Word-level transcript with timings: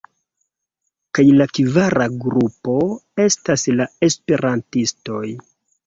Kaj 1.17 1.25
la 1.41 1.47
kvara 1.59 2.09
grupo 2.25 2.81
estas 3.29 3.71
la 3.79 3.91
esperantistoj. 4.11 5.27